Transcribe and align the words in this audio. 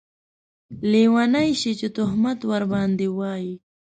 لیونۍ 0.91 1.49
شې 1.61 1.71
چې 1.79 1.87
تهمت 1.97 2.39
ورباندې 2.51 3.07
واېې 3.17 3.55